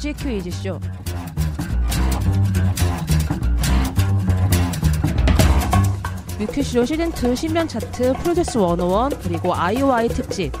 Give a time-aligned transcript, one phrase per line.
[0.00, 0.80] 퀴즈 퀴즈쇼.
[6.38, 10.52] 뮤큐쇼 시즌2 신변 차트 프로듀스 101 그리고 아이오아이 특집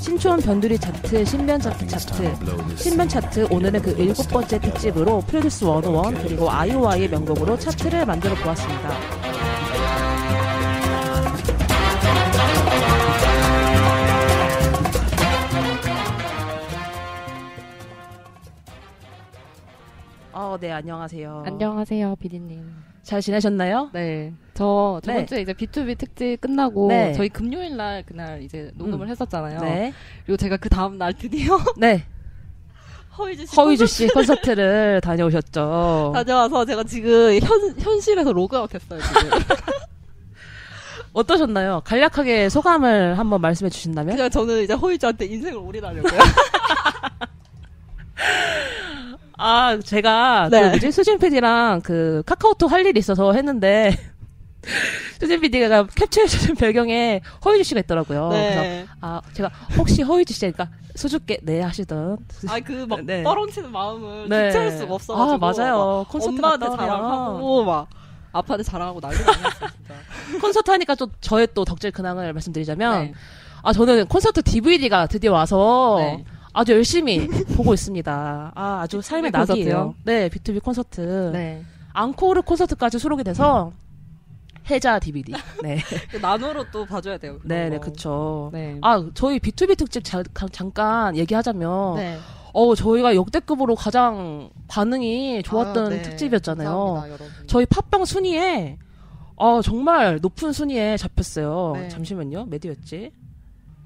[0.00, 6.22] 신촌 변두리 차트 신변 차트 차트 신변 차트 오늘은 그 일곱 번째 특집으로 프로듀스 101
[6.22, 9.27] 그리고 아이오아이의 명곡으로 차트를 만들어 보았습니다.
[20.40, 21.42] 어, 네, 안녕하세요.
[21.46, 22.64] 안녕하세요, 비디님.
[23.02, 23.90] 잘 지내셨나요?
[23.92, 24.32] 네.
[24.54, 25.26] 저 저번 네.
[25.26, 27.12] 주에 이제 B2B 특집 끝나고 네.
[27.12, 29.10] 저희 금요일 날 그날 이제 녹음을 음.
[29.10, 29.58] 했었잖아요.
[29.58, 29.92] 네.
[30.24, 32.04] 그리고 제가 그 다음 날 드디어 네.
[33.18, 36.12] 허위주 씨 허위주 씨 콘서트를 다녀오셨죠.
[36.14, 39.40] 다녀와서 제가 지금 현 현실에서 로그아웃 했어요, 지금.
[41.14, 41.82] 어떠셨나요?
[41.84, 44.14] 간략하게 소감을 한번 말씀해 주신다면?
[44.14, 46.20] 그냥 저는 이제 허위주한테 인생을 올인하려고요.
[49.38, 50.62] 아, 제가 네.
[50.62, 50.92] 그 뭐지?
[50.92, 53.96] 수진 PD랑 그 카카오톡 할 일이 있어서 했는데
[55.18, 58.28] 수진 PD가 캡처해 주신 배경에 허유주 씨가 있더라고요.
[58.28, 58.86] 그래서 네.
[59.00, 63.22] 아, 제가 혹시 허유주 씨니까 수줍게 네 하시던 아, 그 막 네.
[63.22, 64.50] 뻐렁치는 마음을 네.
[64.50, 65.34] 주체할 수가 없어가지고.
[65.34, 65.78] 아, 맞아요.
[65.78, 66.66] 막 콘서트 엄마한테.
[66.76, 67.88] 자랑하고, 막,
[68.32, 69.94] 아빠한테 자랑하고 난리 났어요, 진짜.
[70.40, 73.14] 콘서트 하니까 또 저의 또 덕질 근황을 말씀드리자면 네.
[73.62, 76.24] 아 저는 콘서트 DVD가 드디어 와서 네.
[76.58, 78.52] 아주 열심히 보고 있습니다.
[78.52, 79.30] 아 아주 삶의?
[79.30, 79.94] 낙이에요.
[80.02, 81.30] 네, B2B 콘서트.
[81.32, 81.62] 네.
[81.92, 83.72] 앙코르 콘서트까지 수록이 돼서
[84.68, 85.34] 해자 DVD.
[85.62, 85.78] 네,
[86.10, 87.38] 그 나노로 또 봐줘야 돼요.
[87.44, 88.50] 네, 네, 그쵸.
[88.52, 88.76] 네.
[88.82, 92.18] 아 저희 B2B 특집 자- 가- 잠깐 얘기하자면 네.
[92.52, 96.02] 어 저희가 역대급으로 가장 반응이 좋았던 아, 네.
[96.02, 97.04] 특집이었잖아요.
[97.46, 98.78] 저희 팟빵 순위에
[99.36, 101.74] 어, 정말 높은 순위에 잡혔어요.
[101.76, 101.88] 네.
[101.88, 102.46] 잠시만요.
[102.46, 103.12] 몇위였지?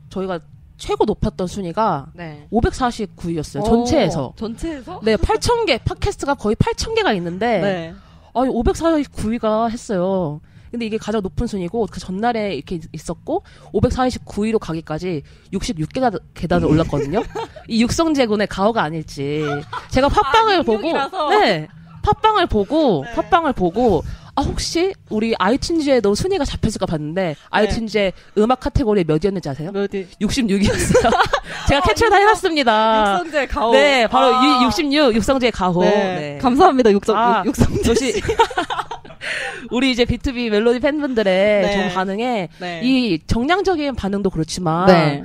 [0.09, 0.41] 저희가
[0.83, 2.48] 최고 높았던 순위가 네.
[2.52, 3.64] 549위였어요.
[3.64, 4.27] 전체에서.
[4.27, 5.00] 오, 전체에서?
[5.05, 7.94] 네, 8,000개, 팟캐스트가 거의 8,000개가 있는데, 네.
[8.34, 10.41] 아니, 549위가 했어요.
[10.72, 15.22] 근데 이게 가장 높은 순위고, 그 전날에 이렇게 있었고, 549위로 가기까지
[15.53, 17.22] 66개가 계단을 올랐거든요.
[17.69, 19.44] 이 육성제군의 가오가 아닐지.
[19.92, 21.28] 제가 팟빵을 아, 보고.
[21.31, 21.69] 네.
[22.03, 23.15] 팟빵을 보고, 네.
[23.15, 24.03] 팟빵을 보고,
[24.34, 29.70] 아, 혹시 우리 아이튠즈에도 순위가 잡혔을까 봤는데, 아이튠즈의 음악 카테고리 몇이었는지 아세요?
[29.72, 30.06] 몇이?
[30.20, 31.10] 66이었어요.
[31.69, 33.12] 제가 아, 캡처를 다 해놨습니다.
[33.19, 33.72] 육성재 가호.
[33.72, 34.62] 네, 바로 아.
[34.62, 35.82] 유- 66, 육성재의 가호.
[35.84, 35.91] 네.
[35.91, 36.38] 네.
[36.41, 37.91] 감사합니다, 육성, 아, 육성재.
[37.91, 38.22] 역시
[39.71, 41.72] 우리 이제 B2B 멜로디 팬분들의 네.
[41.72, 42.81] 좀 반응에 네.
[42.82, 45.25] 이 정량적인 반응도 그렇지만 네.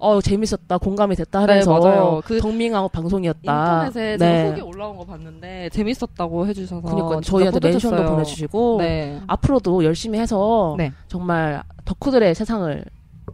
[0.00, 2.22] 어 재밌었다 공감이 됐다 네, 하면서 맞아요.
[2.24, 3.86] 그 덕밍아웃 방송이었다.
[3.86, 4.18] 인터넷에 네.
[4.18, 7.90] 제가 후기 올라온 거 봤는데 재밌었다고 해주셔서 그러니까 저희한테 뿌듯했어요.
[7.92, 9.20] 멘션도 보내주시고 네.
[9.26, 10.92] 앞으로도 열심히 해서 네.
[11.08, 12.84] 정말 덕후들의 세상을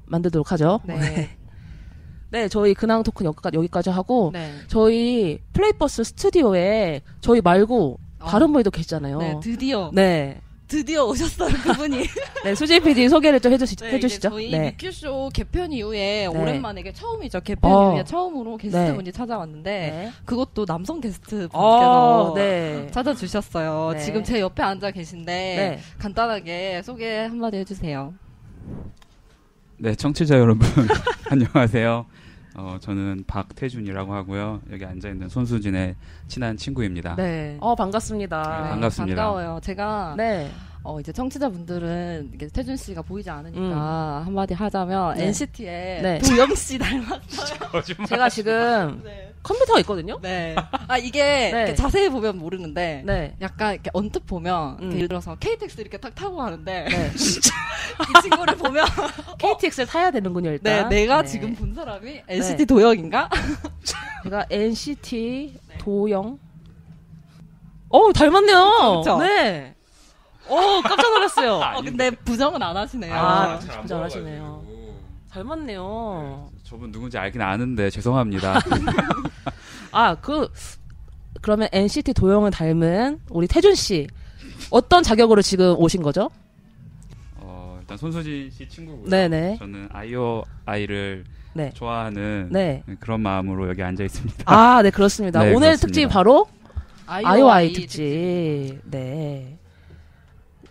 [0.07, 0.81] 만들도록 하죠.
[0.85, 1.29] 네.
[2.31, 4.51] 네, 저희 근황 토크 여기까지, 여기까지 하고 네.
[4.67, 8.27] 저희 플레이버스 스튜디오에 저희 말고 어.
[8.27, 9.19] 다른 분도 계시잖아요.
[9.19, 10.41] 네, 드디어 네.
[10.75, 12.05] 드디어 오셨어요 그분이.
[12.43, 14.29] 네, 수지 PD 소개를 좀 해주시, 네, 해주시죠.
[14.29, 14.71] 저희 네.
[14.73, 16.27] 뮤큐쇼 개편 이후에 네.
[16.27, 17.43] 오랜만에 이게 처음이죠.
[17.43, 17.93] 개편 어.
[17.93, 20.13] 이후에 처음으로 게스트분이 찾아왔는데 네.
[20.25, 22.89] 그것도 남성 게스트 어, 분께서 네.
[22.91, 23.93] 찾아주셨어요.
[23.93, 24.01] 네.
[24.01, 25.79] 지금 제 옆에 앉아 계신데 네.
[25.99, 28.13] 간단하게 소개 한마디 해주세요.
[29.79, 30.67] 네, 청취자 여러분
[31.31, 32.05] 안녕하세요.
[32.57, 34.61] 어, 저는 박태준이라고 하고요.
[34.71, 35.97] 여기 앉아 있는 손수진의
[36.29, 37.17] 친한 친구입니다.
[37.17, 37.57] 네.
[37.61, 38.43] 어, 반갑습니다.
[38.43, 39.23] 네, 반갑습니다.
[39.23, 39.61] 반가워요.
[39.63, 40.51] 제가 네.
[40.87, 45.17] 어, 이제 청취자분들은 이게 태준 씨가 보이지 않으니까 한마디 하자면 음.
[45.17, 45.27] 네.
[45.29, 46.19] NCT의 네.
[46.19, 47.59] 도영 씨 닮았어요.
[47.73, 48.07] 거짓말.
[48.07, 49.33] 제가 지금 네.
[49.43, 50.19] 컴퓨터가 있거든요?
[50.21, 50.55] 네.
[50.87, 51.49] 아 이게 네.
[51.49, 53.35] 이렇게 자세히 보면 모르는데 네.
[53.41, 54.93] 약간 이렇게 언뜻 보면 음.
[54.95, 57.11] 예를 들어서 KTX 이렇게 딱 타고 가는데 네.
[57.17, 58.85] 이 친구를 보면
[59.39, 60.89] KTX를 타야 되는군요, 네 일단.
[60.91, 61.29] 내가 네.
[61.29, 63.31] 지금 본 사람이 NCT 도영인가?
[64.25, 66.39] 제가 NCT 도영.
[67.89, 69.03] 어, 닮았네요.
[69.03, 69.19] 그쵸?
[69.19, 69.75] 네.
[70.49, 71.55] 어, 깜짝 놀랐어요.
[71.55, 73.15] 어 근데 부정은 안 하시네요.
[73.15, 74.65] 아, 잘안 진짜 잘하시네요.
[75.31, 76.51] 닮았네요.
[76.63, 78.61] 저분 누군지 알긴 아는데 죄송합니다.
[79.91, 80.49] 아, 그,
[81.41, 84.07] 그러면 NCT 도영을 닮은 우리 태준 씨.
[84.71, 86.31] 어떤 자격으로 지금 오신 거죠?
[87.37, 89.09] 어, 일단 손수진 씨 친구고요.
[89.11, 89.57] 네네.
[89.59, 91.71] 저는 아이오 아이를 네.
[91.75, 92.83] 좋아하는 네.
[93.01, 94.45] 그런 마음으로 여기 앉아 있습니다.
[94.47, 95.41] 아, 네, 그렇습니다.
[95.45, 95.87] 네, 오늘 그렇습니다.
[95.87, 96.47] 특집이 바로
[97.07, 98.81] 아이오아이 아이오아이 특집.
[98.85, 99.59] 네.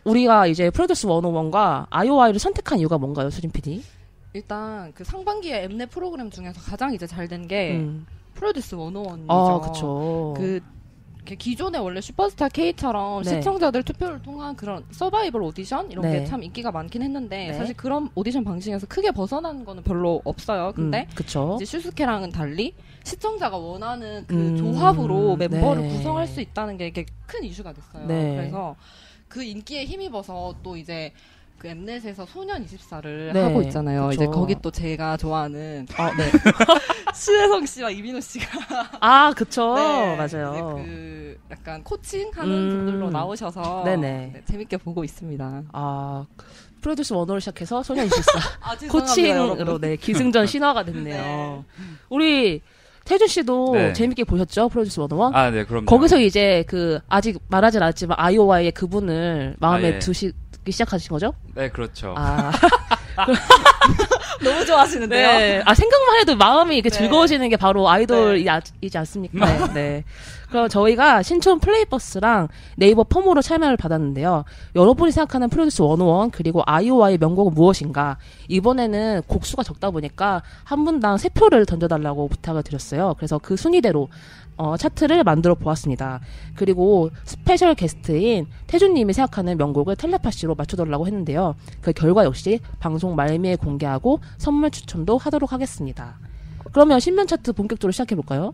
[0.03, 3.83] 우리가 이제 프로듀스 101과 아이오아이를 선택한 이유가 뭔가요, 수진 PD?
[4.33, 8.05] 일단 그 상반기에 엠넷 프로그램 중에서 가장 이제 잘 된게 음.
[8.33, 9.25] 프로듀스 101이죠.
[9.29, 10.33] 아, 그쵸.
[10.35, 10.59] 그
[11.25, 13.29] 기존에 원래 슈퍼스타 K처럼 네.
[13.29, 16.19] 시청자들 투표를 통한 그런 서바이벌 오디션 이런 네.
[16.19, 17.53] 게참 인기가 많긴 했는데 네.
[17.53, 20.73] 사실 그런 오디션 방식에서 크게 벗어나는 거는 별로 없어요.
[20.75, 21.57] 근데 음, 그쵸.
[21.61, 25.89] 이제 슈스케랑은 달리 시청자가 원하는 그 음, 조합으로 멤버를 네.
[25.95, 28.05] 구성할 수 있다는 게 이게 큰 이슈가 됐어요.
[28.05, 28.35] 네.
[28.35, 28.75] 그래서
[29.33, 31.11] 그 인기에 힘입어서 또 이제
[31.57, 34.09] 그 엠넷에서 소년 24를 네, 하고 있잖아요.
[34.09, 34.13] 그쵸.
[34.13, 36.29] 이제 거기 또 제가 좋아하는 아, 네.
[37.15, 39.73] 신혜성 씨와 이민우 씨가 아, 그쵸.
[39.73, 40.75] 네, 맞아요.
[40.85, 42.69] 그 약간 코칭하는 음.
[42.85, 44.31] 분들로 나오셔서 네네.
[44.33, 45.63] 네, 재밌게 보고 있습니다.
[45.71, 46.27] 아,
[46.81, 48.39] 프로듀스 원호를 시작해서 소년 24.
[48.61, 51.65] 아, 코칭으로 네, 기승전 신화가 됐네요.
[52.09, 52.61] 우리
[53.05, 53.93] 태준 씨도 네.
[53.93, 54.69] 재밌게 보셨죠?
[54.69, 55.35] 프로듀스 원호원?
[55.35, 59.99] 아, 네, 그럼 거기서 이제 그 아직 말하진 않았지만 아이오와이의 그분을 마음에 아, 예.
[59.99, 60.33] 두시기
[60.71, 61.33] 시작하신 거죠?
[61.53, 62.13] 네, 그렇죠.
[62.17, 62.51] 아,
[64.43, 65.27] 너무 좋아하시는데요.
[65.27, 65.61] 네.
[65.65, 66.97] 아 생각만 해도 마음이 이렇게 네.
[66.97, 69.67] 즐거워지는 게 바로 아이돌이지 않습니까?
[69.67, 69.73] 네.
[69.73, 70.03] 네.
[70.53, 74.43] 그럼 저희가 신촌 플레이버스랑 네이버 폼으로 참여를 받았는데요.
[74.75, 78.17] 여러분이 생각하는 프로듀스 101 그리고 아이오아이의 명곡은 무엇인가?
[78.49, 83.15] 이번에는 곡수가 적다 보니까 한 분당 세 표를 던져달라고 부탁을 드렸어요.
[83.17, 84.09] 그래서 그 순위대로
[84.57, 86.21] 어, 차트를 만들어 보았습니다.
[86.55, 91.55] 그리고 스페셜 게스트인 태준님이 생각하는 명곡을 텔레파시로 맞춰달라고 했는데요.
[91.81, 96.15] 그 결과 역시 방송 말미에 공개하고 선물 추첨도 하도록 하겠습니다.
[96.71, 98.53] 그러면 신변 차트 본격적으로 시작해 볼까요?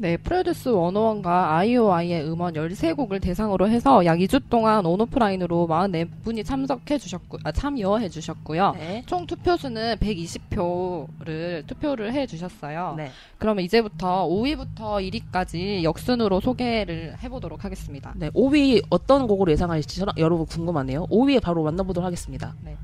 [0.00, 7.36] 네, 프로듀스 101과 아이오아이의 음원 13곡을 대상으로 해서 약 2주 동안 온오프라인으로 44분이 참석해 주셨고,
[7.44, 8.72] 아, 참여해 주셨고요.
[8.78, 9.02] 네.
[9.04, 12.94] 총 투표수는 120표를 투표를 해 주셨어요.
[12.96, 13.10] 네.
[13.36, 18.14] 그러면 이제부터 5위부터 1위까지 역순으로 소개를 해 보도록 하겠습니다.
[18.16, 18.30] 네.
[18.30, 21.08] 5위 어떤 곡으로 예상하실지 여러분 궁금하네요.
[21.08, 22.54] 5위에 바로 만나보도록 하겠습니다.
[22.64, 22.74] 네.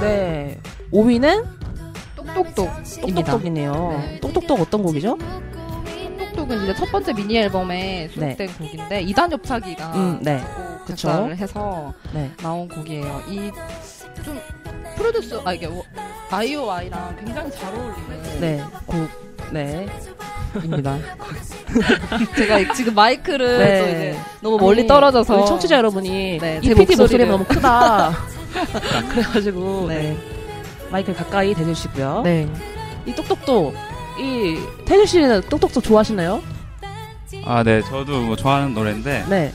[0.00, 0.60] 네.
[0.92, 1.46] 5위는
[2.16, 3.22] 똑똑똑입니다.
[3.32, 3.72] 똑똑똑이네요.
[4.00, 4.20] 네.
[4.20, 5.16] 똑똑똑 어떤 곡이죠?
[6.18, 10.40] 똑똑똑은 이제 첫 번째 미니 앨범에 수록된 곡인데 이단 협차기가 음, 네.
[10.86, 12.30] 작사를 해서 네.
[12.42, 13.22] 나온 곡이에요.
[13.28, 13.50] 이
[14.24, 14.38] 좀
[14.96, 15.68] 프로듀스 아 이게
[16.30, 18.62] 아이오아이랑 굉장히 잘 어울리는 네.
[18.86, 19.08] 곡.
[19.52, 19.86] 네.
[20.58, 20.98] 곡입니다.
[22.36, 24.18] 제가 지금 마이크를 네.
[24.40, 28.12] 너무 멀리 아니, 떨어져서 우리 청취자 여러분이 네, 이제 PD 목소리가 너무 크다.
[29.10, 29.94] 그래가지고 네.
[29.94, 30.18] 네.
[30.90, 32.22] 마이크 가까이 대주시고요.
[32.24, 32.48] 네.
[33.06, 33.74] 이 똑똑똑
[34.18, 36.42] 이 태준 씨는 똑똑똑 좋아하시나요?
[37.44, 39.52] 아, 네, 저도 뭐 좋아하는 노래인데 네.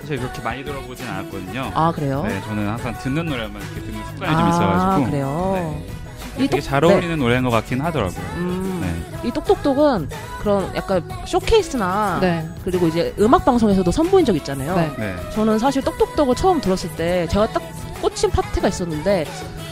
[0.00, 1.70] 사실 그렇게 많이 들어보진 않았거든요.
[1.74, 2.24] 아 그래요?
[2.26, 5.82] 네, 저는 항상 듣는 노래만 이렇게 듣는 습관이 좀아 있어가지고 그래요.
[6.36, 6.86] 이 되게 똑- 잘 네.
[6.92, 8.24] 어울리는 노래인 것 같긴 하더라고요.
[8.36, 8.69] 음, 네.
[9.24, 10.08] 이 똑똑똑은
[10.40, 12.48] 그런 약간 쇼케이스나 네.
[12.64, 14.76] 그리고 이제 음악 방송에서도 선보인 적 있잖아요.
[14.76, 14.92] 네.
[14.98, 15.16] 네.
[15.34, 17.62] 저는 사실 똑똑똑을 처음 들었을 때 제가 딱
[18.00, 19.26] 꽂힌 파트가 있었는데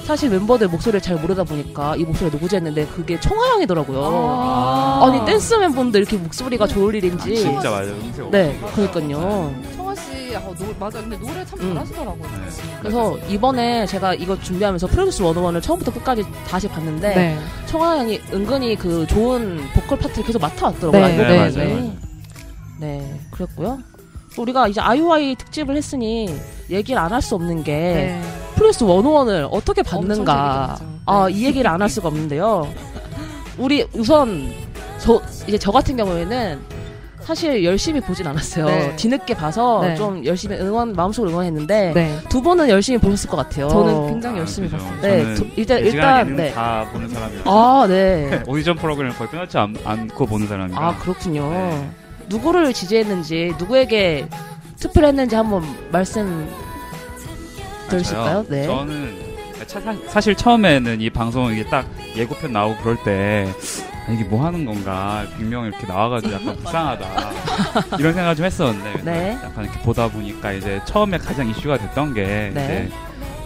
[0.05, 4.00] 사실 멤버들 목소리를 잘 모르다 보니까 이 목소리가 누구지 했는데 그게 청하 양이더라고요.
[4.03, 5.03] 아.
[5.05, 7.37] 아니 댄스 멤버인데 이렇게 목소리가 좋을 일인지.
[7.37, 7.94] 진짜 맞아요.
[8.31, 8.59] 네.
[8.75, 9.55] 그러니까요.
[10.41, 11.00] 청하 씨, 아, 노, 맞아.
[11.00, 11.75] 근데 노래 참 음.
[11.75, 12.23] 잘하시더라고요.
[12.23, 12.76] 네.
[12.81, 17.38] 그래서 이번에 제가 이거 준비하면서 프로듀스 101을 처음부터 끝까지 다시 봤는데 네.
[17.67, 21.06] 청하 양이 은근히 그 좋은 보컬 파트를 계속 맡아왔더라고요.
[21.06, 21.37] 네, 네.
[21.38, 21.93] 맞아요, 맞아요.
[22.81, 23.79] 네, 그랬고요.
[24.37, 26.32] 또 우리가 이제 아이오아이 특집을 했으니
[26.70, 28.23] 얘기를 안 할 수 없는 게 네.
[28.55, 29.82] 프로듀스 101을 어떻게.
[29.82, 30.32] 재밌게
[31.06, 31.26] 아.
[31.26, 31.32] 네.
[31.32, 32.73] 이 얘기를 안 할 수가 없는데요.
[33.56, 34.53] 우리 우선
[35.01, 36.60] 저 이제 저 같은 경우에는
[37.29, 38.65] 사실 열심히 보진 않았어요.
[38.65, 38.97] 네.
[38.97, 39.94] 뒤늦게 봐서 네.
[39.97, 42.19] 좀 열심히 응원 마음속으로 응원했는데 네.
[42.31, 43.69] 두 분은 열심히 보셨을 것 같아요.
[43.69, 44.82] 저는 굉장히 아, 열심히 그죠.
[44.82, 45.01] 봤어요.
[45.03, 46.51] 네, 저는 두- 일단- 일단, 네.
[46.55, 47.43] 다 보는 사람이에요.
[47.44, 48.43] 아, 네.
[48.49, 50.81] 오디션 프로그램을 거의 끊었지 않, 않고 보는 사람이라.
[50.81, 51.51] 아, 그렇군요.
[51.51, 51.91] 네.
[52.31, 54.27] 누구를 지지했는지, 누구에게
[54.81, 56.49] 투표를 했는지 한번 말씀
[57.91, 58.47] 들으실까요?
[58.49, 58.65] 네.
[58.65, 59.15] 저는
[59.67, 61.85] 차- 사, 사실 처음에는 이 방송 이게 딱
[62.17, 67.31] 예고편 나오고 그럴 때 아, 이게 뭐 하는 건가 100명 이렇게 나와가지고 약간 불쌍하다
[67.98, 69.38] 이런 생각을 좀 했었는데 네.
[69.44, 72.88] 약간 이렇게 보다 보니까 이제 처음에 가장 이슈가 됐던 게 네.
[72.88, 72.91] 이제,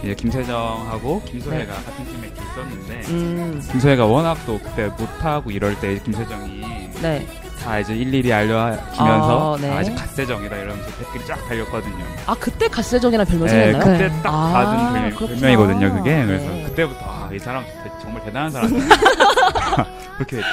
[0.03, 5.99] 이제 김세정하고 김소혜가 같은 팀에 이렇게 있었는데 음, 김소혜가 워낙 또 그때 못하고 이럴 때
[5.99, 6.61] 김세정이
[7.01, 7.27] 네.
[7.63, 9.71] 다 이제 일일이 알려주면서 아, 네.
[9.71, 12.03] 아, 이제 갓세정이다 이러면서 댓글이 쫙 달렸거든요.
[12.25, 13.71] 아, 그때 갓세정이라는 별명 네?
[13.79, 14.21] 그때 네.
[14.21, 15.39] 딱 아, 받은 별- 그렇구나.
[15.39, 16.25] 별명 이거든요, 그게.
[16.25, 16.63] 그래서 네.
[16.67, 18.69] 그때부터 아, 이 사람 대- 정말 대단한 사람.
[20.23, 20.47] 그렇게 됐죠.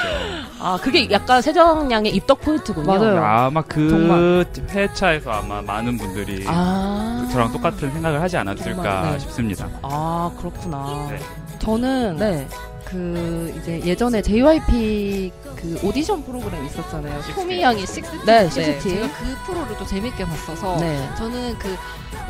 [0.59, 2.87] 아, 그게 약간 세정 양의 입덕 포인트군요.
[2.87, 3.23] 맞아요.
[3.25, 4.45] 아마 그 정말.
[4.71, 9.19] 회차에서 아마 많은 분들이 아, 저랑 똑같은 생각을 하지 않았을까 정말, 네.
[9.21, 9.69] 싶습니다.
[9.83, 11.09] 아, 그렇구나.
[11.11, 11.19] 네.
[11.59, 12.47] 저는 네.
[12.85, 17.23] 그 이제 예전에 JYP 그 오디션 프로그램 있었잖아요.
[17.35, 18.27] 소미 양이 식스틴.
[18.27, 18.89] 네, 식스틴.
[18.91, 21.09] 제가 그 프로를 또 재밌게 봤어서 네.
[21.17, 21.77] 저는 그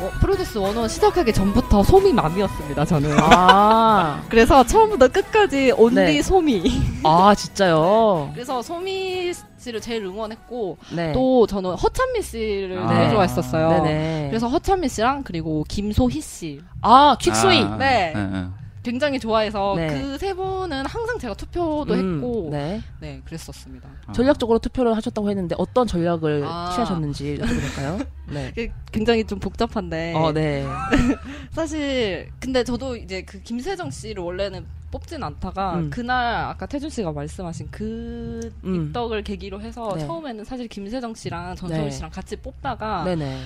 [0.01, 2.85] 어, 프로듀스 101 시작하기 전부터 소미 맘이었습니다.
[2.85, 3.15] 저는.
[3.19, 6.21] 아, 그래서 처음부터 끝까지 only 네.
[6.21, 6.63] 소미.
[7.03, 8.31] 아 진짜요?
[8.33, 11.13] 그래서 소미 씨를 제일 응원했고 네.
[11.13, 12.87] 또 저는 허찬미 씨를 아.
[12.87, 13.83] 되게 좋아했었어요.
[13.83, 14.27] 네네.
[14.29, 17.61] 그래서 허찬미 씨랑 그리고 김소희 씨 아 퀵소희.
[17.61, 18.11] 아, 네.
[18.15, 18.45] 네, 네.
[18.83, 19.87] 굉장히 좋아해서 네.
[19.87, 22.81] 그세 분은 항상 제가 투표도 음, 했고 네.
[22.99, 23.21] 네.
[23.25, 23.89] 그랬었습니다.
[24.07, 24.11] 아.
[24.11, 26.71] 전략적으로 투표를 하셨다고 했는데 어떤 전략을 아.
[26.73, 27.99] 취하셨는지 여쭤도 될까요?
[28.27, 28.47] 네.
[28.49, 30.65] 그게 굉장히 좀 복잡한데 어, 네.
[31.51, 35.89] 사실 근데 저도 이제 그 김세정 씨를 원래는 뽑진 않다가 음.
[35.89, 38.87] 그날 아까 태준 씨가 말씀하신 그 음.
[38.87, 40.05] 입덕을 계기로 해서 네.
[40.05, 41.91] 처음에는 사실 김세정 씨랑 전소미 네.
[41.91, 43.39] 씨랑 같이 뽑다가 네네.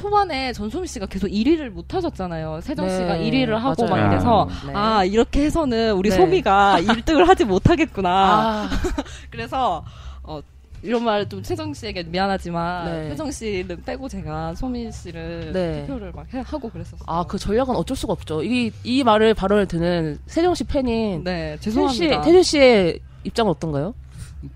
[0.00, 2.60] 초반에 전소미 씨가 계속 1위를 못 하셨잖아요.
[2.62, 4.02] 세정 네, 씨가 1위를 하고 맞아요.
[4.06, 4.72] 막 이래서 네.
[4.74, 6.16] 아 이렇게 해서는 우리 네.
[6.16, 8.10] 소미가 1등을 하지 못하겠구나.
[8.10, 8.68] 아,
[9.30, 9.84] 그래서
[10.22, 10.40] 어
[10.82, 13.08] 이런 말좀 세정 씨에게 미안하지만 네.
[13.10, 15.84] 세정 씨는 빼고 제가 소미 씨를 네.
[15.86, 17.00] 투표를 막 해- 하고 그랬었어요.
[17.06, 18.42] 아, 그 전략은 어쩔 수가 없죠.
[18.42, 22.22] 이, 이 말을 발언을 듣는 세정 씨 팬인 네 죄송합니다.
[22.22, 23.94] 태준 씨의 입장은 어떤가요?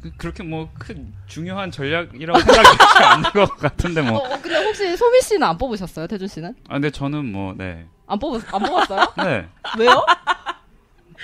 [0.00, 4.18] 그, 그렇게 뭐 큰 중요한 전략이라고 생각하지 않는 것 같은데 어, 뭐.
[4.18, 6.54] 어, 근데 혹시 소미 씨는 안 뽑으셨어요, 태준 씨는?
[6.68, 7.84] 아 근데 저는 뭐 네.
[8.06, 9.06] 안 뽑았 안 뽑았어요?
[9.18, 9.46] 네.
[9.78, 10.04] 왜요?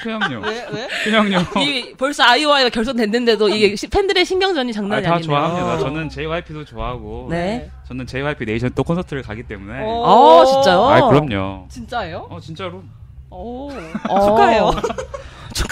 [0.02, 0.40] 그냥요.
[0.40, 0.88] 왜 왜?
[1.04, 1.38] 그냥요.
[1.62, 5.26] 이 벌써 아이오아이가 결선됐는데도 이게 시- 팬들의 신경전이 아, 장난이 다 아니네요.
[5.26, 5.78] 좋아합니다.
[5.78, 7.26] 저는 JYP도 좋아하고.
[7.28, 7.70] 네.
[7.86, 9.80] 저는 JYP 네이션 또 콘서트를 가기 때문에.
[9.84, 10.42] 어.
[10.42, 10.84] 아, 진짜요?
[10.84, 11.66] 아, 그럼요.
[11.68, 12.28] 진짜예요?
[12.30, 12.82] 어, 진짜로.
[13.30, 13.70] 오.
[14.08, 14.70] 어, 축하해요.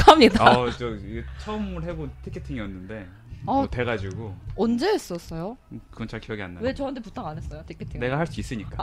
[0.09, 0.45] 축하합니다.
[0.47, 3.07] 아, 저 이게 처음으로 해본 티켓팅이었는데
[3.47, 3.55] 어.
[3.59, 5.57] 뭐 돼가지고 언제 했었어요?
[5.91, 6.65] 그건 잘 기억이 안 나요.
[6.65, 8.01] 왜 저한테 부탁 안 했어요, 티켓팅?
[8.01, 8.77] 내가 할 수 있으니까.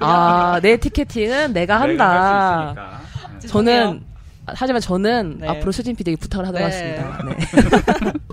[0.00, 2.74] 아, 내 티켓팅은 내가 한다.
[2.74, 3.38] 내가 할 수 있으니까.
[3.40, 3.48] 네.
[3.48, 4.04] 저는
[4.46, 5.48] 하지만 저는 네.
[5.48, 6.96] 앞으로 수진 PD에게 부탁을 하도록 네.
[6.96, 7.24] 하겠습니다.
[7.24, 7.36] 네.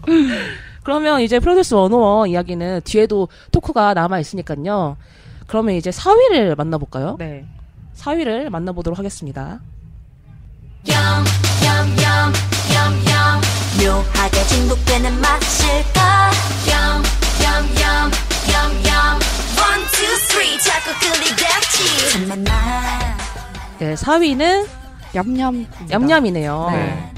[0.84, 4.98] 그러면 이제 프로듀스 101 이야기는 뒤에도 토크가 남아 있으니까요.
[5.48, 7.16] 그러면 이제 4위를 만나볼까요?
[7.20, 7.46] 네.
[7.96, 9.60] 4위를 만나보도록 하겠습니다.
[10.88, 12.34] 염염염
[12.74, 13.42] 염염
[13.80, 16.32] 묘하게 중독되는 맛일까
[16.70, 18.12] 염염염
[18.54, 19.20] 염염
[19.58, 23.16] One, two, three 자꾸 끌리겠지 정말 나
[23.80, 24.68] 네, 4위는
[25.16, 25.68] 얌얌.
[25.92, 26.70] 얌얌이네요.
[26.72, 27.12] 네.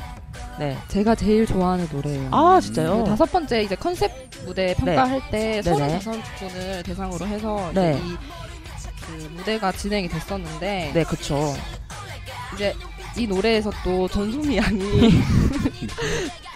[0.59, 0.77] 네.
[0.87, 2.29] 제가 제일 좋아하는 노래예요.
[2.31, 3.03] 아, 진짜요?
[3.03, 4.11] 그 다섯 번째 이제 컨셉
[4.45, 5.99] 무대 평가할 때 네네.
[5.99, 7.99] 35분을 대상으로 해서 네.
[8.03, 8.17] 이제 이,
[9.05, 11.55] 그 무대가 진행이 됐었는데 네, 그쵸.
[12.55, 12.73] 이제
[13.17, 14.81] 이 노래에서 또 전소미 양이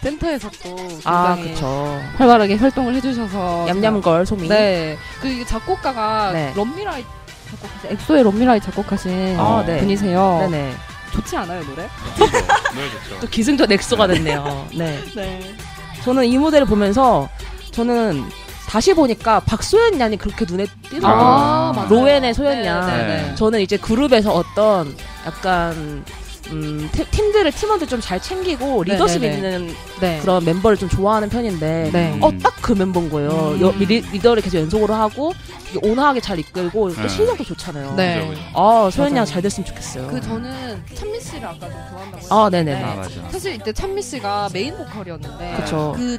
[0.02, 2.00] 센터에서 또 굉장히 아, 그쵸.
[2.18, 4.48] 활발하게 활동을 해주셔서 얌얌걸 소미.
[4.48, 4.98] 네.
[5.22, 6.54] 그 작곡가가 네.
[6.56, 7.04] Love Me Right
[7.50, 9.80] 작곡하신 엑소의 Love Me Right 작곡하신 아, 네.
[9.80, 10.38] 분이세요.
[10.50, 10.74] 네네.
[11.14, 11.88] 좋지 않아요 노래?
[12.18, 13.20] 노래 좋죠.
[13.20, 14.68] 또 기승전 엑소가 됐네요.
[14.76, 15.00] 네.
[15.16, 15.56] 네.
[16.04, 17.30] 저는 이 무대를 보면서
[17.72, 18.24] 저는
[18.68, 21.22] 다시 보니까 박소연 양이 그렇게 눈에 띄더라고요.
[21.22, 21.90] 아, 맞아요.
[21.90, 22.88] 로엔의 소연 양.
[22.88, 23.22] 네, 네, 네.
[23.24, 23.36] 네.
[23.36, 24.96] 저는 이제 그룹에서 어떤
[25.28, 26.06] 약간
[26.52, 29.36] 음, 팀- 팀들을 팀원들 좀 잘 챙기고 네, 리더십 네, 네.
[29.36, 30.20] 있는 네.
[30.22, 32.18] 그런 멤버를 좀 좋아하는 편인데 네.
[32.22, 33.30] 어딱 그 멤버인 거예요.
[33.56, 33.62] 음.
[33.62, 35.34] 여- 리, 리더를 계속 연속으로 하고
[35.82, 37.08] 온화하게 잘 이끌고 또 네.
[37.08, 37.94] 실력도 좋잖아요.
[37.96, 38.34] 네.
[38.54, 39.20] 아 소연 맞아요.
[39.22, 40.08] 양잘 됐으면 좋겠어요.
[40.08, 42.84] 그 저는 찬미 씨를 아까 좀 좋아한다고 아, 했는데 네네.
[42.84, 43.10] 아, 맞아.
[43.32, 45.94] 사실 이때 찬미 씨가 메인 보컬이었는데 그쵸.
[45.96, 46.18] 그.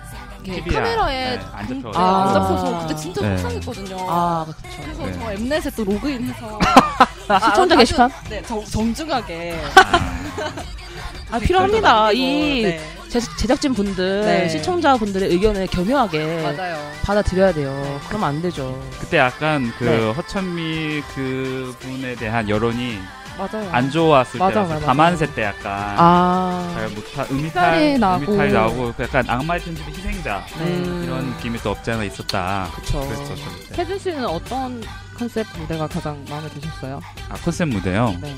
[0.73, 1.91] 카메라에 네, 안 군- 잡혀.
[1.93, 2.23] 네, 아.
[2.27, 3.37] 안 잡혀서 그때 진짜 네.
[3.39, 3.97] 속상했거든요.
[4.09, 4.59] 아 그쵸.
[4.83, 5.12] 그래서 네.
[5.12, 6.59] 저 엠넷에 또 로그인해서
[7.47, 8.11] 시청자 아주- 게시판?
[8.29, 9.57] 네 정, 정중하게
[11.31, 11.93] 아 필요합니다.
[12.07, 14.49] 남기고, 이 네, 제, 제작진 분들, 네.
[14.49, 16.77] 시청자 분들의 의견을 겸허하게 맞아요.
[17.03, 18.01] 받아들여야 돼요.
[18.09, 18.79] 그러면 안 되죠.
[19.01, 20.13] 그때 약간 그 네.
[20.13, 22.99] 허천미 그 분에 대한 여론이
[23.39, 23.67] 맞아요.
[23.73, 24.75] 안 좋았을 맞아, 때였어요.
[24.75, 24.87] 맞아.
[24.87, 28.25] 다만세 때 약간 아, 잘 못하 색깔이 음이탈 나고.
[28.27, 31.03] 음이탈이 나오고 그 약간 악마의 편집의 희생자 음.
[31.07, 32.69] 이런 느낌이 또 없지 않아 있었다.
[32.77, 33.01] 그쵸.
[33.09, 33.75] 그때.
[33.75, 34.83] 태준 씨는 어떤
[35.17, 37.01] 컨셉 무대가 가장 마음에 드셨어요?
[37.31, 38.15] 아 컨셉 무대요.
[38.21, 38.37] 네.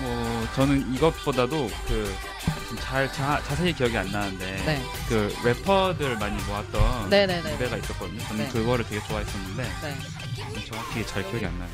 [0.00, 2.38] 뭐 저는 이것보다도 그
[2.82, 4.82] 잘 자 세히 기억이 안 나는데 네.
[5.08, 7.52] 그 래퍼들 많이 모았던 네네네.
[7.52, 8.18] 무대가 있었거든요.
[8.20, 8.50] 저는 네.
[8.50, 10.64] 그거를 되게 좋아했었는데 네.
[10.66, 11.68] 정확히 잘 기억이 안 나요.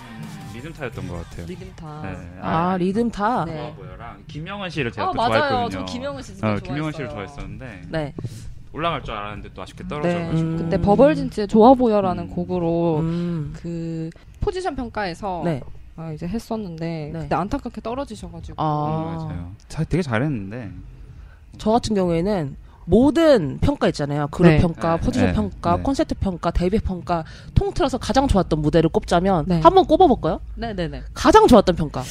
[0.00, 1.46] 음, 리듬타였던 것 같아요.
[1.46, 2.02] 리듬타.
[2.02, 2.38] 네.
[2.40, 3.44] 아, 리듬 타.
[3.44, 3.74] 네.
[4.28, 5.30] 김영원 씨를 제가 아 또 맞아요.
[5.48, 5.86] 좋아했거든요.
[5.86, 6.68] 저 김영은 씨 진짜 어, 좋아했어요.
[6.68, 8.14] 김영원 씨를 좋아했었는데 네.
[8.74, 9.88] 올라갈 줄 알았는데 또 아쉽게 네.
[9.88, 10.56] 떨어져가지고 음.
[10.56, 12.28] 그때 버벌진츠의 좋아 보여라는 음.
[12.28, 13.52] 곡으로 음.
[13.56, 15.62] 그 포지션 평가에서 네.
[15.96, 17.18] 아, 이제 했었는데 네.
[17.20, 18.98] 그때 안타깝게 떨어지셔가지고 아.
[18.98, 19.52] 음, 맞아요.
[19.68, 20.72] 자, 되게 잘했는데
[21.56, 24.26] 저 같은 경우에는 모든 평가 있잖아요.
[24.26, 24.58] 그룹 네.
[24.58, 25.82] 평가, 네, 포지션 네, 평가, 네.
[25.82, 29.60] 콘서트 평가, 데뷔 평가 통틀어서 가장 좋았던 무대를 꼽자면 네.
[29.60, 30.40] 한번 꼽아볼까요?
[30.56, 31.04] 네네네.
[31.14, 32.02] 가장 좋았던 평가.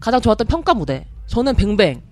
[0.00, 1.06] 가장 좋았던 평가 무대.
[1.26, 2.02] 저는 뱅뱅.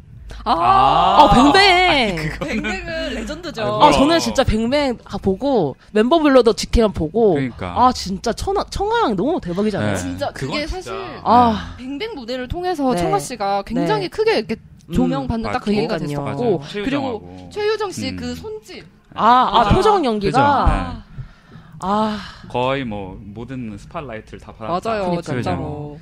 [0.44, 2.38] 아, 아, 뱅뱅.
[2.38, 3.62] 뱅뱅은 레전드죠.
[3.62, 3.84] 아이고.
[3.84, 7.74] 아, 저는 진짜 Bang Bang 아, 보고 멤버별로도 직캠 보고 그러니까.
[7.76, 9.92] 아, 진짜 청하, 청하양 너무 대박이잖아요.
[9.92, 9.96] 네.
[9.96, 10.76] 진짜 그게 진짜.
[10.82, 10.92] 사실
[11.24, 11.74] 아.
[11.78, 13.02] Bang Bang 무대를 통해서 네.
[13.02, 14.08] 청하 씨가 굉장히 네.
[14.08, 14.56] 크게 이렇게
[14.92, 15.64] 조명받는 음, 딱 맞아.
[15.64, 16.26] 계기가 그러니까요.
[16.36, 16.84] 됐었고 맞아요.
[16.84, 17.48] 그리고.
[17.52, 18.16] 최유정 씨 음.
[18.16, 19.74] 그 손짓 아, 아.
[19.74, 20.04] 표정?
[20.04, 21.12] 연기가 네.
[21.80, 22.18] 아,
[22.48, 24.88] 거의 뭐 모든 스팟라이트를 다 받았다.
[24.90, 25.22] 맞아요 그러니까요.
[25.42, 25.98] 진짜로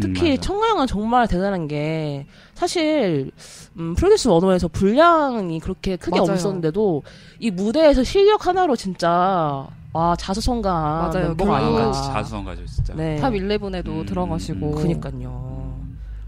[0.00, 0.40] 특히 음.
[0.40, 3.30] 청하양은 정말 대단한 게 사실
[3.78, 6.32] 음, 프로듀스 원오원에서 분량이 그렇게 크게 맞아요.
[6.32, 7.02] 없었는데도
[7.38, 11.54] 이 무대에서 실력 하나로 진짜 와 자수성가한 맞아요.
[11.54, 11.86] 아닌가.
[11.92, 12.94] 같이 자수성가죠 진짜.
[12.94, 13.16] 네.
[13.16, 15.78] 탑 11에도 음, 들어가시고 음, 그니까요.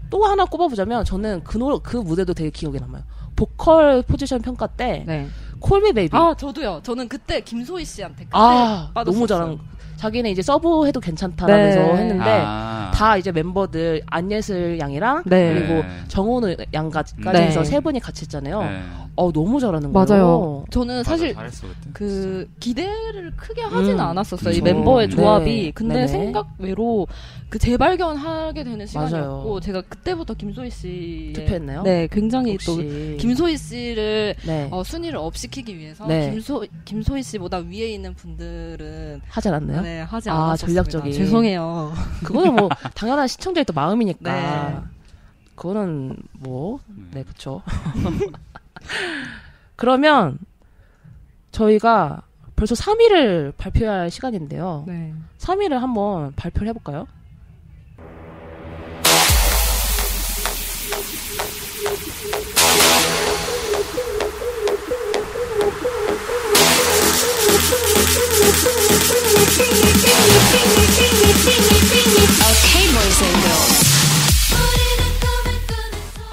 [0.09, 3.03] 또 하나 꼽아보자면 저는 그, 노, 그 무대도 되게 기억에 남아요.
[3.35, 5.27] 보컬 포지션 평가 때 네.
[5.59, 6.15] Call Me Baby.
[6.15, 9.13] 아 저도요 저는 그때 김소희 씨한테 그때 아, 빠졌었어요.
[9.13, 9.59] 너무 잘한.
[9.97, 12.01] 자기는 이제 서브 해도 괜찮다라면서 네.
[12.01, 12.91] 했는데 아.
[12.93, 15.53] 다 이제 멤버들 안예슬 양이랑 네.
[15.53, 15.87] 그리고 네.
[16.07, 17.47] 정호는 양까지 네.
[17.47, 19.06] 해서 세 분이 같이 했잖아요.
[19.17, 19.23] 네.
[19.23, 20.05] 어 너무 잘하는 거예요.
[20.07, 21.89] 맞아요 저는 맞아, 사실 잘했어, 그때.
[21.93, 24.63] 그 기대를 크게 하지는 음, 않았었어요 이 그쵸.
[24.63, 25.15] 멤버의 네.
[25.15, 26.07] 조합이 근데 네네.
[26.07, 27.07] 생각 외로
[27.49, 29.59] 그 재발견하게 되는 시간이었고 맞아요.
[29.59, 31.81] 제가 그때부터 김소희 씨 투표했나요?
[31.83, 36.29] 네 굉장히 혹시 또 김소희 씨를 네 어, 순위를 업 시키기 위해서 네.
[36.31, 39.81] 김소 김소희 씨보다 위에 있는 분들은 하지 않았나요?
[39.81, 40.83] 네 하지 아, 않았습니다.
[40.83, 41.11] 전략적인.
[41.13, 41.91] 죄송해요.
[42.23, 44.69] 그거는 뭐 당연한 시청자의 또 마음이니까.
[44.69, 44.77] 네.
[45.55, 47.09] 그거는 뭐 음.
[47.13, 47.63] 네, 그쵸.
[49.75, 50.37] 그러면
[51.51, 52.23] 저희가
[52.55, 54.83] 벌써 3위를 발표할 시간인데요.
[54.87, 55.13] 네.
[55.37, 57.07] 3위를 한번 발표를 해볼까요?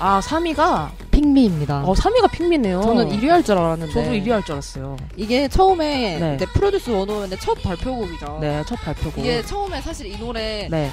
[0.07, 0.91] 아, 3위가,
[1.25, 1.83] 핑미입니다.
[1.85, 2.83] 어, 3위가 핑미네요.
[2.83, 4.97] 저는 1위 할 줄 알았는데 저도 1위 할 줄 알았어요.
[5.16, 6.35] 이게 처음에 네.
[6.37, 8.38] 이제 프로듀스 원호였는데 첫 발표곡이죠.
[8.40, 9.21] 네, 첫 발표고.
[9.21, 10.90] 이게 처음에 사실 이 노래 네.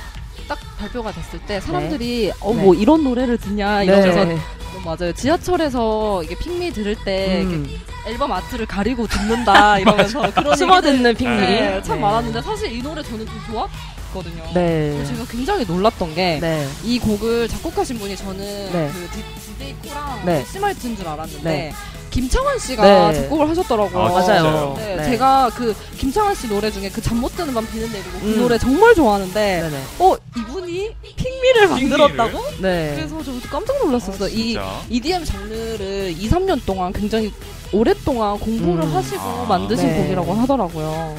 [0.47, 2.63] 딱 발표가 됐을 때 사람들이 어 네.
[2.63, 4.35] 뭐 이런 노래를 듣냐 이러면서 네.
[4.35, 7.67] 어, 맞아요 지하철에서 이게 핑미 들을 때 음.
[8.07, 11.35] 앨범 아트를 가리고 듣는다 이러면서 그런 숨어 듣는 핑미.
[11.35, 12.01] 네, 참 네.
[12.01, 13.69] 많았는데 사실 이 노래 저는 좀 좋았
[14.11, 14.43] 거든요.
[14.53, 15.03] 네.
[15.05, 16.67] 제가 굉장히 놀랐던 게이 네.
[17.01, 18.37] 곡을 작곡하신 분이 저는
[18.71, 18.91] 네.
[18.93, 20.45] 그 디, 디제이 코랑 네.
[20.51, 21.73] 시말트인 줄 알았는데 네.
[22.11, 23.21] 김창완 씨가 네.
[23.21, 24.03] 작곡을 하셨더라고요.
[24.03, 24.73] 아, 맞아요.
[24.77, 25.05] 네, 네.
[25.05, 28.37] 제가 그 김창완 씨 노래 중에 그 잠 못 드는 밤 비는 내리고 그 음.
[28.39, 29.83] 노래 정말 좋아하는데 네네.
[29.99, 32.43] 어 이분이 핑미를 만들었다고?
[32.61, 32.93] 네.
[32.97, 34.27] 그래서 저 깜짝 놀랐었어요.
[34.29, 34.81] 이 진짜?
[34.89, 37.31] EDM 장르를 2, 3년 동안 굉장히
[37.71, 38.93] 오랫동안 공부를 음.
[38.93, 40.01] 하시고 아, 만드신 네.
[40.01, 41.15] 곡이라고 하더라고요.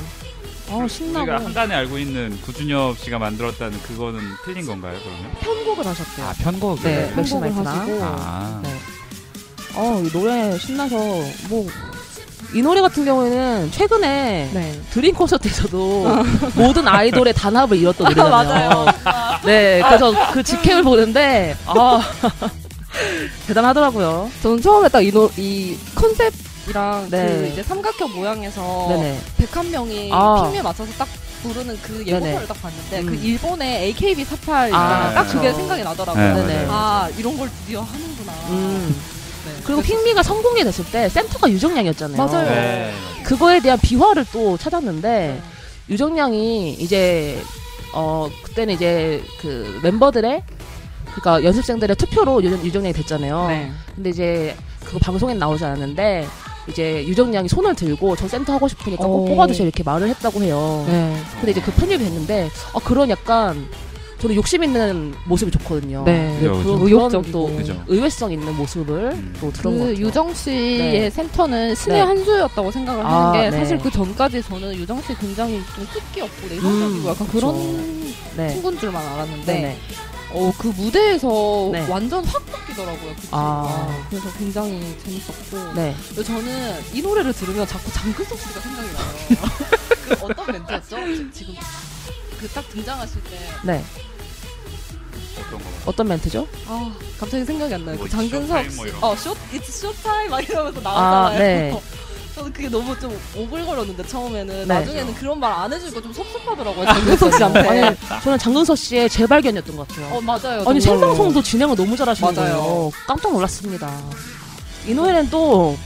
[0.69, 1.31] 어, 우리가 신나고.
[1.33, 5.31] 한간에 알고 있는 구준엽 씨가 만들었다는 그거는 틀린 건가요, 그러면?
[5.41, 6.27] 편곡을 하셨대요.
[6.27, 6.83] 아, 편곡을.
[6.83, 7.67] 네, 편곡을 맥시마이트랑.
[7.81, 8.61] 하시고 아.
[8.63, 8.71] 네.
[9.75, 10.97] 어, 이 노래 신나서,
[11.49, 11.67] 뭐,
[12.55, 14.81] 이 노래 같은 경우에는 최근에 네.
[14.91, 18.69] 드림 콘서트에서도 모든 아이돌의 단합을 이뤘던 노래잖아요.
[18.71, 18.87] 맞아요.
[19.45, 22.01] 네, 그래서 그 직캠을 보는데, 아,
[23.47, 24.31] 대단하더라고요.
[24.43, 26.33] 저는 처음에 딱 이 노, 이 컨셉
[26.69, 27.27] 이랑 네.
[27.27, 29.21] 그 이제 삼각형 모양에서 네네.
[29.39, 30.43] 101명이 아.
[30.43, 31.09] Pick Me에 맞춰서 딱
[31.43, 32.47] 부르는 그 예고편을 네네.
[32.47, 33.07] 딱 봤는데 음.
[33.07, 34.75] 그 일본의 AKB48 있잖아요.
[34.75, 35.57] 아, 딱 그게 그쵸.
[35.57, 36.35] 생각이 나더라고요.
[36.35, 36.67] 네, 네네.
[36.67, 36.69] 맞아요.
[36.71, 38.33] 아 이런 걸 드디어 하는구나.
[38.51, 38.97] 음.
[39.45, 39.53] 네.
[39.65, 42.17] 그리고 핑미가 성공이 됐을 때 센터가 유정량이었잖아요.
[42.17, 42.49] 맞아요.
[42.49, 42.93] 네.
[43.25, 45.43] 그거에 대한 비화를 또 찾았는데, 네.
[45.89, 47.41] 유정량이 이제,
[47.93, 50.43] 어, 그때는 이제 그 멤버들의,
[51.13, 53.49] 그니까 연습생들의 투표로 유정, 유정량이 됐잖아요.
[53.49, 53.73] 네.
[53.95, 56.27] 근데 이제 그거 방송에 나오지 않았는데,
[56.69, 59.25] 이제 유정량이 손을 들고 저 센터 하고 싶으니까 꼭 오.
[59.27, 60.85] 뽑아주세요 이렇게 말을 했다고 해요.
[60.89, 61.17] 네.
[61.37, 63.67] 근데 이제 그 편집이 됐는데, 아, 그런 약간,
[64.19, 66.05] 저는 욕심 있는 모습이 좋거든요.
[66.07, 66.37] 네.
[66.41, 66.75] 그런, 그죠.
[66.77, 67.33] 그런 의욕적이고.
[67.33, 67.83] 또 그죠.
[67.89, 69.35] 의외성 있는 모습을 음.
[69.41, 70.07] 또 들은 것 그 같아요.
[70.07, 71.11] 유정 씨의 네.
[71.11, 72.05] 센터는 신의 네.
[72.07, 73.59] 한 수였다고 생각을 아, 하는 게 네.
[73.59, 76.69] 사실 그 전까지 저는 유정 씨 굉장히 좀 습기 없고 내성적이고
[77.05, 77.33] 음, 약간 그쵸.
[77.33, 78.49] 그런 네.
[78.51, 79.77] 친구인 줄만 알았는데 네네.
[80.35, 81.87] 어, 그 무대에서 네.
[81.89, 83.15] 완전 확 바뀌더라고요.
[83.15, 83.37] 그 친구가.
[83.39, 84.07] 아.
[84.11, 85.75] 그래서 굉장히 재밌었고.
[85.75, 85.95] 네.
[86.09, 89.07] 그리고 저는 이 노래를 들으면 자꾸 장근석 씨가 생각이 나요.
[90.09, 90.97] 그 어떤 멘트였죠?
[91.15, 91.55] 지- 지금
[92.41, 93.39] 그 딱 등장하실 때.
[93.63, 93.85] 네.
[95.39, 95.65] 어떤 거?
[95.87, 96.49] 어떤 멘트죠?
[96.67, 97.97] 아, 갑자기 생각이 안 나요.
[97.97, 98.67] 뭐그 장근석.
[98.77, 99.11] 뭐 이런 거.
[99.11, 101.39] 어, 쇼, it's 쇼타임 막 이러면서 아, 나왔잖아요.
[101.39, 101.81] 네.
[102.35, 104.75] 저는 그게 너무 좀 오글거렸는데 처음에는 네.
[104.75, 107.61] 나중에는 그런 말 안 해주니까 좀 섭섭하더라고요 장근석 씨한테.
[107.69, 110.07] 아니, 저는 장근서 씨의 재발견이었던 것 같아요.
[110.17, 110.65] 어 맞아요.
[110.67, 111.13] 아니, 정말로.
[111.13, 112.57] 생방송도 진행을 너무 잘하시는 맞아요.
[112.57, 112.91] 거예요.
[113.07, 113.91] 깜짝 놀랐습니다.
[114.87, 115.77] 이 노래는 또,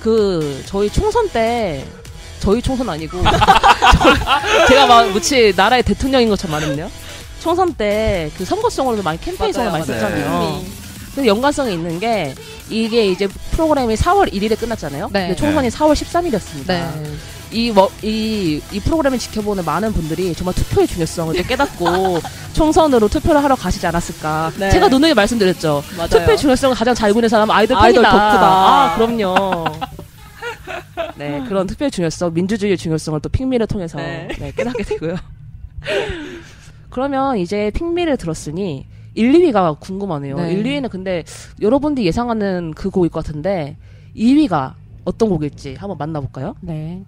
[0.00, 1.84] 그 저희 총선 때
[2.40, 3.30] 저희 총선 아니고 저-
[4.68, 6.90] 제가 막 마치 나라의 대통령인 것처럼 말했네요.
[7.40, 10.00] 총선 때 그 선거송으로도 많이 캠페인송을 많이 맞아요.
[10.00, 10.62] 썼잖아요.
[11.14, 12.34] 근데 연관성이 있는 게
[12.70, 15.10] 이게 이제 프로그램이 4월 1일에 끝났잖아요.
[15.12, 15.28] 네.
[15.28, 16.66] 근데 총선이 4월 13일이었습니다.
[16.66, 16.88] 네.
[17.52, 22.20] 이, 뭐, 이, 이 프로그램을 지켜보는 많은 분들이 정말 투표의 중요성을 또 깨닫고
[22.54, 24.52] 총선으로 투표를 하러 가시지 않았을까.
[24.58, 24.70] 네.
[24.70, 25.82] 제가 누누이 말씀드렸죠.
[25.96, 26.08] 맞아요.
[26.08, 28.10] 투표의 중요성을 가장 잘 보는 사람은 아이돌 아이돌 팬이다.
[28.10, 28.46] 덕후다.
[28.46, 29.64] 아, 그럼요.
[31.16, 34.28] 네, 그런 투표의 중요성, 민주주의의 중요성을 또 핑미를 통해서 네.
[34.38, 35.16] 네, 깨닫게 되고요.
[36.90, 40.36] 그러면 이제 핑미를 들었으니 1, 2위가 궁금하네요.
[40.36, 40.52] 네.
[40.52, 41.24] 1, 2위는 근데
[41.60, 43.76] 여러분들이 예상하는 그 곡일 것 같은데
[44.16, 44.74] 2위가
[45.04, 46.54] 어떤 곡일지 한번 만나볼까요?
[46.60, 47.04] 네.